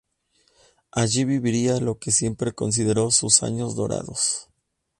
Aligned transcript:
Allí 0.91 1.25
viviría 1.25 1.79
lo 1.79 1.99
que 1.99 2.09
siempre 2.09 2.53
consideró 2.53 3.11
sus 3.11 3.43
"años 3.43 3.75
dorados". 3.75 4.49